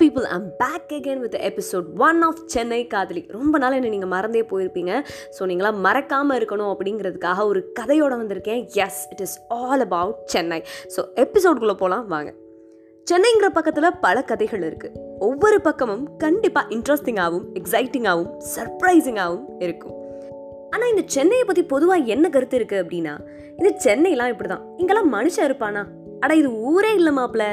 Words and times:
People 0.00 0.26
I'm 0.36 0.48
back 0.62 0.92
again 0.96 1.20
with 1.24 1.36
episode 1.48 1.86
one 2.06 2.20
of 2.28 2.40
Chennai 2.54 2.80
காதலி 2.94 3.22
ரொம்ப 3.36 3.58
நாள் 3.62 3.76
என்ன 3.78 3.92
நீங்கள் 3.94 4.12
மறந்தே 4.14 4.42
போயிருப்பீங்க. 4.50 4.92
ஸோ 5.36 5.48
நீங்களாம் 5.50 5.78
மறக்காமல் 5.86 6.38
இருக்கணும் 6.38 6.72
அப்படிங்கிறதுக்காக 6.72 7.46
ஒரு 7.52 7.62
கதையோட 7.80 8.12
வந்திருக்கேன். 8.22 8.62
Yes 8.86 9.00
it 9.12 9.22
is 9.26 9.36
all 9.58 9.84
about 9.88 10.18
Chennai 10.34 10.60
so 10.96 11.02
எபிசோட்குள்ளே 11.24 11.76
போகலாம் 11.84 12.06
வாங்க. 12.14 12.32
சென்னைங்கிற 13.06 13.48
பக்கத்தில் 13.58 13.96
பல 14.06 14.16
கதைகள் 14.30 14.64
இருக்குது 14.68 15.06
ஒவ்வொரு 15.28 15.60
பக்கமும் 15.60 16.02
கண்டிப்பாக 16.24 16.74
இன்ட்ரெஸ்டிங்காகவும் 16.76 17.46
எக்ஸைட்டிங்காகவும் 17.60 18.34
சர்ப்ரைசிங்காகவும் 18.54 19.46
இருக்கும். 19.66 19.94
ஆனால் 20.74 20.90
இந்த 20.94 21.04
சென்னையை 21.14 21.44
பற்றி 21.44 21.62
பொதுவாக 21.72 22.10
என்ன 22.14 22.28
கருத்து 22.34 22.56
இருக்குது 22.58 22.82
அப்படின்னா 22.82 23.14
இந்த 23.58 23.70
சென்னைலாம் 23.84 24.32
இப்படி 24.32 24.48
தான் 24.48 24.66
இங்கெல்லாம் 24.76 25.10
மனுஷன் 25.16 25.46
இருப்பானா? 25.48 25.82
அட 26.20 26.34
இது 26.34 26.50
ஊரே 26.70 26.92
இல்லை 27.00 27.12
மாப்பிள்ள. 27.18 27.46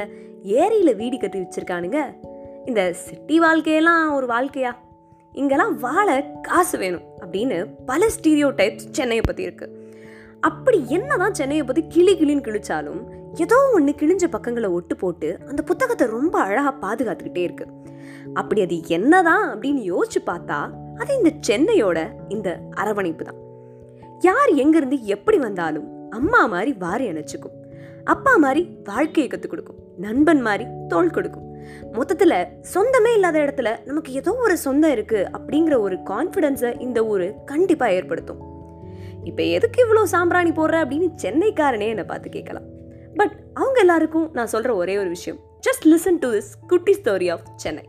ஏரியில் 0.54 0.98
வீடு 1.00 1.16
கட்டி 1.18 1.38
வச்சிருக்கானுங்க. 1.38 2.00
இந்த 2.66 2.92
சிட்டி 2.92 3.40
வாழ்க்கையெல்லாம் 3.40 4.14
ஒரு 4.14 4.26
வாழ்க்கையா? 4.26 4.72
இங்கெல்லாம் 5.32 5.74
வாழ 5.78 6.08
காசு 6.42 6.78
வேணும் 6.78 7.06
அப்படின்னு 7.20 7.56
பல 7.86 8.06
ஸ்டீரியோ 8.06 8.48
டைப்ஸ் 8.60 8.86
சென்னையை 8.90 9.24
பற்றி 9.26 9.44
இருக்குது 9.46 9.84
அப்படி 10.40 10.78
என்னதான் 10.88 11.34
சென்னையை 11.34 11.64
பற்றி 11.66 11.82
கிளி 11.88 12.12
கிளின்னு 12.16 12.46
கிழிச்சாலும் 12.46 13.00
ஏதோ 13.34 13.58
ஒன்று 13.74 13.92
கிழிஞ்ச 14.00 14.24
பக்கங்களை 14.30 14.68
ஒட்டு 14.70 14.96
போட்டு 14.96 15.38
அந்த 15.48 15.62
புத்தகத்தை 15.62 16.06
ரொம்ப 16.06 16.40
அழகாக 16.40 16.74
பாதுகாத்துக்கிட்டே 16.84 17.42
இருக்கு. 17.48 17.66
அப்படி 18.34 18.60
அது 18.62 18.76
என்னதான் 18.88 19.46
அப்படின்னு 19.52 19.82
யோசிச்சு 19.92 20.20
பார்த்தா 20.26 20.58
அது 20.96 21.16
இந்த 21.16 21.32
சென்னையோட 21.48 21.98
இந்த 22.28 22.60
அரவணைப்பு 22.74 23.24
தான். 23.24 23.40
யார் 24.20 24.52
எங்கேருந்து 24.54 24.98
எப்படி 25.00 25.38
வந்தாலும் 25.38 26.10
அம்மா 26.10 26.46
மாதிரி 26.46 26.72
வாரி 26.78 27.06
அணைச்சிக்கும். 27.08 27.56
அப்பா 28.04 28.36
மாதிரி 28.36 28.62
வாழ்க்கையை 28.84 29.28
கற்றுக் 29.30 29.50
கொடுக்கும். 29.50 29.80
நண்பன் 30.04 30.42
மாதிரி 30.46 30.64
தோள் 30.88 31.14
கொடுக்கும். 31.16 31.46
மொத்தத்தில் 31.96 32.36
சொந்தமே 32.74 33.12
இல்லாத 33.14 33.36
இடத்துல 33.44 33.68
நமக்கு 33.86 34.10
ஏதோ 34.12 34.32
ஒரு 34.46 34.56
சொந்தம் 34.64 34.94
இருக்கு 34.96 35.20
அப்படிங்கிற 35.36 35.74
ஒரு 35.86 35.96
கான்ஃபிடென்ஸை 36.10 36.70
இந்த 36.80 36.98
ஊர் 37.12 37.26
கண்டிப்பாக 37.44 37.96
ஏற்படுத்தும். 37.98 38.40
இப்போ 39.30 39.42
எதுக்கு 39.56 39.78
இவ்வளோ 39.84 40.02
சாம்பிராணி 40.14 40.52
போடுற 40.58 40.76
அப்படின்னு 40.84 41.08
சென்னைக்காரனே 41.24 41.88
என்னை 41.94 42.04
பார்த்து 42.04 42.28
கேட்கலாம். 42.30 42.66
பட் 43.16 43.34
அவங்க 43.54 43.78
எல்லாருக்கும் 43.84 44.26
நான் 44.32 44.52
சொல்கிற 44.54 44.74
ஒரே 44.74 44.94
ஒரு 45.02 45.08
விஷயம். 45.08 45.38
ஜஸ்ட் 45.66 45.86
லிசன் 45.92 46.20
டு 46.24 46.30
திஸ் 46.36 46.50
குட்டி 46.66 46.94
ஸ்டோரி 47.00 47.28
ஆஃப் 47.34 47.46
சென்னை. 47.64 47.84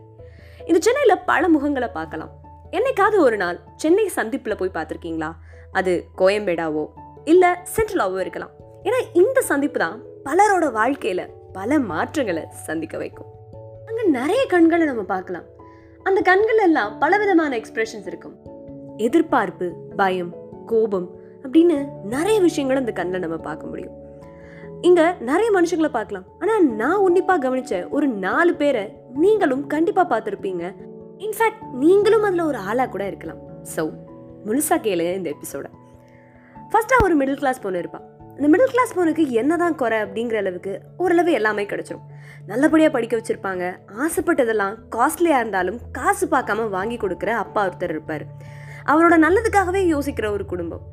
இந்த 0.66 0.78
சென்னையில் 0.86 1.22
பல 1.30 1.42
முகங்களை 1.48 1.88
பார்க்கலாம். 1.98 2.32
என்னைக்காவது 2.70 3.18
ஒரு 3.26 3.36
நாள் 3.36 3.58
சென்னை 3.82 4.06
சந்திப்பில் 4.18 4.58
போய் 4.60 4.76
பார்த்துருக்கீங்களா? 4.76 5.30
அது 5.78 5.92
கோயம்பேடாவோ 6.20 6.84
இல்லை 7.24 7.50
சென்ட்ரலாவோ 7.74 8.18
இருக்கலாம். 8.24 8.52
ஏன்னா 8.86 8.98
இந்த 9.20 9.38
சந்திப்பு 9.50 9.78
தான் 9.78 9.96
பலரோட 10.26 10.66
வாழ்க்கையில் 10.72 11.24
பல 11.52 11.78
மாற்றங்களை 11.78 12.42
சந்திக்க 12.50 12.98
வைக்கும். 12.98 13.30
அங்கே 13.88 14.04
நிறைய 14.08 14.46
கண்களை 14.46 14.86
நம்ம 14.86 15.02
பார்க்கலாம். 15.02 15.46
அந்த 16.02 16.20
கண்கள் 16.20 16.58
எல்லாம் 16.58 16.98
பலவிதமான 16.98 17.58
எக்ஸ்பிரஷன்ஸ் 17.58 18.06
இருக்கும். 18.06 18.36
எதிர்பார்ப்பு 18.96 19.72
பயம் 19.96 20.34
கோபம் 20.66 21.08
அப்படின்னு 21.42 21.88
நிறைய 22.04 22.40
விஷயங்களை 22.40 22.82
அந்த 22.82 22.92
கண்ணில் 22.92 23.20
நம்ம 23.20 23.36
பார்க்க 23.36 23.66
முடியும். 23.66 23.96
இங்க 24.80 25.16
நிறைய 25.20 25.60
மனுஷங்களை 25.60 25.88
பார்க்கலாம். 25.88 26.26
ஆனா 26.38 26.58
நான் 26.58 27.04
உன்னிப்பா 27.06 27.36
கவனிச்ச 27.44 27.88
ஒரு 27.88 28.06
நாலு 28.06 28.54
பேரை 28.54 28.92
நீங்களும் 29.14 29.66
கண்டிப்பா 29.66 30.06
பார்த்துருப்பீங்க. 30.10 30.74
இன்ஃபேக்ட் 31.18 31.62
நீங்களும் 31.72 32.22
அதுல 32.22 32.44
ஒரு 32.44 32.58
ஆளா 32.58 32.86
கூட 32.86 33.06
இருக்கலாம். 33.06 33.40
ஸோ 33.76 33.84
முழுசா 34.46 34.76
கேளுங்க 34.86 35.14
இந்த 35.14 35.30
எபிசோட 35.36 35.66
ஃபர்ஸ்டா 36.72 36.96
ஒரு 37.04 37.14
மிடில் 37.16 37.40
கிளாஸ் 37.42 37.60
பொண்ணு 37.60 37.78
இருப்பான் 37.78 38.06
இந்த 38.38 38.48
மிடில் 38.50 38.72
கிளாஸ் 38.72 38.92
பொண்ணுக்கு 38.96 39.24
என்னதான் 39.40 39.74
குறை 39.74 39.96
அப்படிங்கிற 40.02 40.36
அளவுக்கு 40.40 40.72
ஓரளவு 40.96 41.30
எல்லாமே 41.32 41.62
கிடைச்சிரும். 41.64 42.04
நல்லபடியாக 42.50 42.92
படிக்க 42.96 43.14
வச்சிருப்பாங்க. 43.16 43.64
ஆசைப்பட்டதெல்லாம் 44.04 44.74
காஸ்ட்லியாக 44.96 45.40
இருந்தாலும் 45.42 45.80
காசு 45.92 46.26
பார்க்காம 46.26 46.68
வாங்கி 46.68 46.96
கொடுக்குற 46.96 47.32
அப்பா 47.44 47.62
ஒருத்தர் 47.68 47.94
இருப்பார். 47.94 48.24
அவரோட 48.92 49.16
நல்லதுக்காகவே 49.24 49.82
யோசிக்கிற 49.94 50.28
ஒரு 50.36 50.46
குடும்பம். 50.46 50.84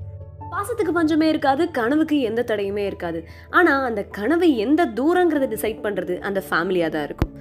பாசத்துக்கு 0.53 0.95
பஞ்சமே 0.97 1.27
இருக்காது 1.27 1.71
கனவுக்கு 1.71 2.19
எந்த 2.29 2.45
தடையுமே 2.47 2.85
இருக்காது. 2.85 3.21
ஆனால் 3.49 3.85
அந்த 3.89 4.03
கனவை 4.19 4.57
எந்த 4.57 4.87
தூரங்கிறத 4.99 5.51
டிசைட் 5.55 5.85
பண்ணுறது 5.85 6.17
அந்த 6.29 6.43
ஃபேமிலியாக 6.49 6.89
தான் 6.89 7.03
இருக்கும். 7.03 7.34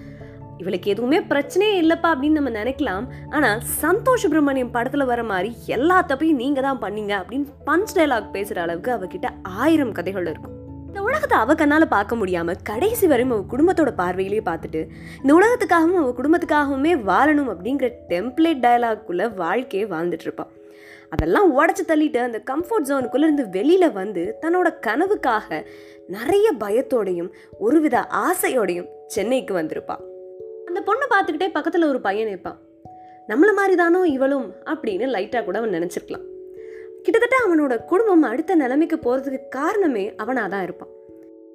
இவளுக்கு 0.58 0.90
எதுவுமே 0.90 1.18
பிரச்சனையே 1.20 1.74
இல்லைப்பா 1.82 2.08
அப்படின்னு 2.14 2.38
நம்ம 2.38 2.50
நினைக்கலாம். 2.50 3.06
ஆனால் 3.30 3.62
சந்தோஷ் 3.82 4.22
சுப்ரமணியம் 4.24 4.70
படத்தில் 4.70 5.04
வர 5.04 5.22
மாதிரி 5.22 5.54
எல்லா 5.66 6.06
தப்பையும் 6.08 6.42
நீங்கள் 6.42 6.62
தான் 6.62 6.82
பண்ணீங்க 6.82 7.14
அப்படின்னு 7.20 7.48
பஞ்ச் 7.66 7.94
டைலாக் 7.94 8.30
பேசுகிற 8.30 8.62
அளவுக்கு 8.62 8.92
அவகிட்ட 8.92 9.30
ஆயிரம் 9.42 9.92
கதைகள் 9.92 10.26
இருக்கும். 10.26 10.54
இந்த 10.88 11.02
உலகத்தை 11.02 11.38
அவ 11.38 11.54
கண்ணால் 11.54 11.88
பார்க்க 11.88 12.14
முடியாமல் 12.14 12.58
கடைசி 12.62 13.06
வரையும் 13.06 13.30
அவள் 13.30 13.48
குடும்பத்தோட 13.52 13.90
பார்வையிலேயே 13.94 14.42
பார்த்துட்டு 14.50 14.80
இந்த 15.22 15.32
உலகத்துக்காகவும் 15.34 16.00
அவள் 16.02 16.16
குடும்பத்துக்காகவுமே 16.20 16.92
வாழணும் 17.04 17.50
அப்படிங்கிற 17.54 17.88
டெம்ப்ளேட் 18.08 18.62
டயலாக்குள்ளே 18.66 19.34
வாழ்க்கையை 19.34 19.88
வாழ்ந்துட்டு 19.88 20.22
இருப்பாள் 20.22 20.52
அதெல்லாம் 21.10 21.48
உடச்சி 21.58 21.84
தள்ளிட்டு 21.86 22.18
அந்த 22.18 22.42
கம்ஃபர்ட் 22.50 22.88
ஜோனுக்குள்ளேருந்து 22.88 23.50
வெளியில் 23.50 23.90
வந்து 23.92 24.38
தன்னோட 24.42 24.70
கனவுக்காக 24.86 25.62
நிறைய 26.08 26.46
பயத்தோடையும் 26.58 27.30
ஒருவித 27.58 28.06
ஆசையோடையும் 28.10 28.90
சென்னைக்கு 29.06 29.54
வந்திருப்பாள் 29.54 30.04
அந்த 30.74 30.84
பொண்ணை 30.86 31.06
பார்த்துக்கிட்டே 31.10 31.48
பக்கத்தில் 31.52 31.90
ஒரு 31.90 32.00
பையன் 32.00 32.28
இருப்பான் 32.28 32.56
நம்மளை 33.28 33.52
மாதிரி 33.58 33.74
தானோ 33.76 34.00
இவளும் 34.06 34.46
அப்படின்னு 34.70 35.04
லைட்டாக 35.16 35.44
கூட 35.44 35.58
அவன் 35.58 35.74
நினச்சிருக்கலாம். 35.76 36.24
கிட்டத்தட்ட 37.02 37.36
அவனோட 37.44 37.84
குடும்பம் 37.84 38.22
அடுத்த 38.22 38.54
நிலைமைக்கு 38.54 38.96
போகிறதுக்கு 39.04 39.40
காரணமே 39.48 40.14
அவனாக 40.22 40.48
தான் 40.48 40.62
இருப்பான். 40.62 40.90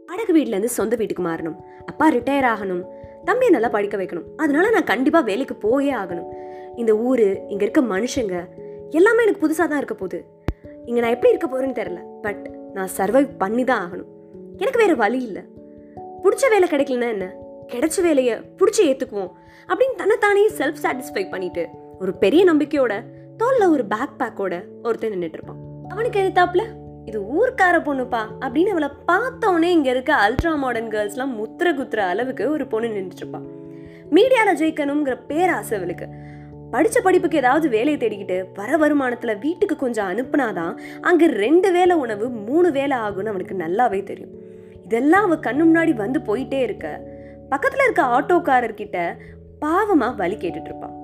வாடகை 0.07 0.33
வீட்டிலேருந்து 0.35 0.71
சொந்த 0.77 0.95
வீட்டுக்கு 0.95 1.23
மாறணும். 1.23 1.57
அப்பா 1.85 2.09
ரிட்டையர் 2.09 2.47
ஆகணும். 2.53 2.81
தம்பியை 3.23 3.51
நல்லா 3.55 3.69
படிக்க 3.69 3.97
வைக்கணும். 3.97 4.27
அதனால 4.37 4.69
நான் 4.69 4.89
கண்டிப்பாக 4.91 5.25
வேலைக்கு 5.25 5.55
போயே 5.55 5.93
ஆகணும். 5.93 6.29
இந்த 6.75 6.95
ஊர் 6.97 7.25
இங்கே 7.51 7.63
இருக்க 7.67 7.81
மனுஷங்க 7.81 8.37
எல்லாமே 8.89 9.23
எனக்கு 9.25 9.43
புதுசாக 9.45 9.67
தான் 9.67 9.81
இருக்க 9.81 9.93
போகுது. 9.93 10.19
இங்கே 10.85 11.01
நான் 11.01 11.15
எப்படி 11.17 11.33
இருக்க 11.33 11.49
போகிறேன்னு 11.49 11.79
தெரில 11.81 11.99
பட் 12.21 12.45
நான் 12.73 12.89
சர்வைவ் 12.97 13.29
பண்ணி 13.37 13.63
தான் 13.63 13.83
ஆகணும். 13.85 14.09
எனக்கு 14.57 14.81
வேறு 14.85 14.95
வழி 14.95 15.21
இல்லை. 15.21 15.43
பிடிச்ச 16.23 16.45
வேலை 16.49 16.69
கிடைக்கலன்னா 16.69 17.09
என்ன? 17.17 17.27
கிடைச்ச 17.69 18.01
வேலையை 18.01 18.35
பிடிச்சி 18.35 18.81
ஏற்றுக்குவோம் 18.83 19.31
அப்படின்னு 19.67 19.95
தன்னைத்தானே 19.97 20.47
செல்ஃப் 20.47 20.81
சாட்டிஸ்ஃபை 20.83 21.29
பண்ணிட்டு 21.29 21.67
ஒரு 21.99 22.17
பெரிய 22.17 22.53
நம்பிக்கையோட 22.53 22.93
தோல்ல 23.39 23.69
ஒரு 23.69 23.85
பேக் 23.85 24.15
பேக்கோட 24.19 24.63
ஒருத்தன் 24.83 25.11
நின்றுட்டு 25.11 25.37
இருப்பான். 25.37 25.57
அவனுக்கு 25.89 26.19
எதிர்த்தாப்புல 26.21 26.63
இது 27.05 27.21
ஊர்க்கார 27.21 27.77
பொண்ணுப்பா 27.79 28.21
அப்படின்னு 28.39 28.67
அவளை 28.67 28.89
பார்த்தோன்னே 29.07 29.71
இங்கே 29.71 29.89
இருக்க 29.89 30.15
அல்ட்ரா 30.15 30.55
மாடர்ன் 30.55 30.89
கேர்ள்ஸ்லாம் 30.89 31.37
முத்திர 31.39 31.67
குத்துற 31.67 31.97
அளவுக்கு 31.97 32.51
ஒரு 32.51 32.67
பொண்ணு 32.67 32.87
நின்றுட்டு 32.87 33.15
இருப்பான் 33.15 33.45
மீடியாவில் 34.11 34.59
ஜெயிக்கணுங்கிற 34.59 35.17
பேராசை 35.27 35.77
அவளுக்கு. 35.77 36.07
படித்த 36.71 37.01
படிப்புக்கு 37.01 37.37
ஏதாவது 37.37 37.69
வேலையை 37.69 37.97
தேடிக்கிட்டு 37.97 38.43
வர 38.53 38.77
வருமானத்தில் 38.77 39.39
வீட்டுக்கு 39.39 39.75
கொஞ்சம் 39.75 40.09
அனுப்புனாதான் 40.09 40.77
அங்கே 41.01 41.25
ரெண்டு 41.25 41.71
வேளை 41.71 41.95
உணவு 41.95 42.29
மூணு 42.29 42.71
வேளை 42.71 42.97
ஆகும்னு 42.97 43.33
அவனுக்கு 43.33 43.55
நல்லாவே 43.55 44.03
தெரியும். 44.03 44.29
இதெல்லாம் 44.83 45.23
அவள் 45.23 45.39
கண்ணு 45.39 45.59
முன்னாடி 45.59 45.93
வந்து 45.93 46.19
போயிட்டே 46.19 46.61
இருக்க 46.61 47.17
பக்கத்தில் 47.51 47.83
இருக்க 47.85 48.03
ஆட்டோக்காரர்கிட்ட 48.17 48.97
பாவமாக 49.61 50.17
வலி 50.21 50.35
கேட்டுட்டு 50.35 50.69
இருப்பான் 50.71 50.95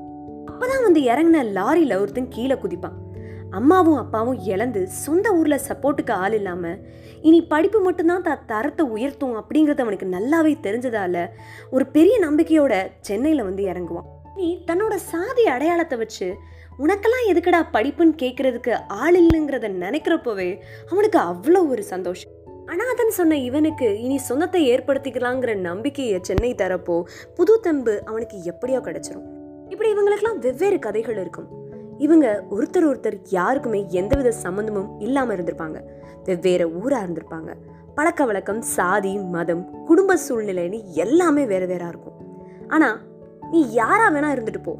அப்பதான் 0.49 0.83
வந்து 0.83 1.01
இறங்கின 1.11 1.41
லாரியில் 1.57 1.99
ஒருத்தன் 2.01 2.33
கீழே 2.35 2.55
குதிப்பான். 2.55 2.97
அம்மாவும் 3.51 3.99
அப்பாவும் 4.01 4.39
இழந்து 4.53 4.81
சொந்த 5.03 5.27
ஊரில் 5.37 5.65
சப்போர்ட்டுக்கு 5.67 6.13
ஆள் 6.23 6.35
இல்லாமல் 6.37 6.79
இனி 7.27 7.39
படிப்பு 7.53 7.79
மட்டும்தான் 7.81 8.25
த 8.27 8.37
தரத்தை 8.51 8.85
உயர்த்தும் 8.95 9.35
அப்படிங்கிறது 9.41 9.83
அவனுக்கு 9.85 10.07
நல்லாவே 10.15 10.53
தெரிஞ்சதால 10.67 11.25
ஒரு 11.75 11.85
பெரிய 11.95 12.15
நம்பிக்கையோட 12.25 12.73
சென்னையில் 13.09 13.47
வந்து 13.49 13.63
இறங்குவான். 13.71 14.07
நீ 14.35 14.47
தன்னோட 14.69 14.95
சாதி 15.11 15.45
அடையாளத்தை 15.55 15.97
வச்சு 15.97 16.29
உனக்கெல்லாம் 16.85 17.27
எதுக்கடா 17.31 17.61
படிப்புன்னு 17.75 18.15
கேட்கறதுக்கு 18.23 18.73
ஆள் 19.01 19.17
இல்லைங்கிறத 19.21 19.67
நினைக்கிறப்பவே 19.83 20.49
அவனுக்கு 20.89 21.19
அவ்வளோ 21.31 21.61
ஒரு 21.73 21.85
சந்தோஷம். 21.93 22.31
அனாதன் 22.67 23.09
சொன்ன 23.09 23.37
இவனுக்கு 23.37 24.01
இனி 24.01 24.17
சொந்தத்தை 24.17 24.61
ஏற்படுத்திக்கலாங்கிற 24.71 25.55
நம்பிக்கையை 25.55 26.19
சென்னை 26.21 26.55
தரப்போ 26.55 27.03
புது 27.35 27.59
தெம்பு 27.59 28.01
அவனுக்கு 28.05 28.43
எப்படியோ 28.43 28.79
கிடைச்சிரும். 28.79 29.25
இப்படி 29.69 29.93
இவங்களுக்கெல்லாம் 29.93 30.39
வெவ்வேறு 30.39 30.79
கதைகள் 30.79 31.17
இருக்கும். 31.17 31.47
இவங்க 31.97 32.43
ஒருத்தர் 32.49 32.87
ஒருத்தர் 32.89 33.17
யாருக்குமே 33.29 33.85
எந்தவித 33.89 34.33
சம்மந்தமும் 34.43 34.89
இல்லாமல் 34.99 35.37
இருந்திருப்பாங்க. 35.37 35.79
வெவ்வேறு 36.23 36.81
ஊராக 36.81 37.05
இருந்திருப்பாங்க. 37.05 37.51
பழக்க 37.95 38.25
வழக்கம் 38.25 38.61
சாதி 38.61 39.17
மதம் 39.17 39.83
குடும்ப 39.85 40.17
சூழ்நிலைன்னு 40.29 40.79
எல்லாமே 40.93 41.45
வேற 41.45 41.65
வேறா 41.65 41.87
இருக்கும். 41.87 42.17
ஆனால் 42.67 42.99
நீ 43.51 43.71
யாரா 43.71 44.11
வேணா 44.11 44.31
இருந்துட்டு 44.35 44.63
போ. 44.63 44.75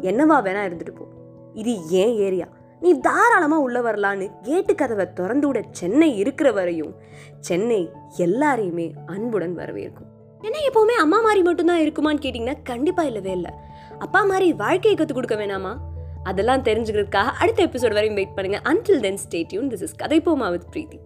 என்னவா 0.00 0.38
வேணா 0.42 0.64
இருந்துட்டு 0.68 0.94
போ. 0.94 1.06
இது 1.52 1.88
ஏன் 1.88 2.16
ஏரியா? 2.16 2.46
நீ 2.80 2.98
தாராளமாக 2.98 3.62
உள்ள 3.62 3.80
வரலான்னு 3.80 4.26
கேட்டு 4.42 4.74
கதவை 4.74 5.12
திறந்து 5.12 5.46
விட 5.46 5.60
சென்னை 5.70 6.16
இருக்கிற 6.16 6.52
வரையும் 6.52 6.94
சென்னை 7.40 7.90
எல்லாரையுமே 8.18 8.92
அன்புடன் 9.06 9.56
வரவேற்கும். 9.56 10.08
சென்னை 10.40 10.68
எப்போவுமே 10.68 10.94
அம்மா 10.98 11.20
மாதிரி 11.20 11.42
மட்டும்தான் 11.42 11.80
இருக்குமான்னு 11.80 12.22
கேட்டிங்கன்னா 12.24 12.56
கண்டிப்பாக 12.64 13.08
இல்லவே 13.08 13.30
இல்லை. 13.30 13.50
அப்பா 13.98 14.24
மாதிரி 14.24 14.52
வாழ்க்கையை 14.52 14.94
கற்றுக் 14.94 15.14
கொடுக்க 15.14 15.36
வேணாமா? 15.36 15.76
அதெல்லாம் 16.22 16.62
தெரிஞ்சுக்கிறதுக்காக 16.62 17.30
அடுத்த 17.42 17.66
எபிசோட் 17.66 17.98
வரையும் 17.98 18.14
வெயிட் 18.14 18.34
பண்ணுங்க. 18.34 18.60
Until 18.72 19.00
then 19.00 19.18
stay tuned 19.28 19.70
this 19.70 19.82
is 19.82 19.94
கதை 19.94 20.20
போமா 20.20 20.50
வித் 20.50 20.68
பிரீத்தி. 20.72 20.98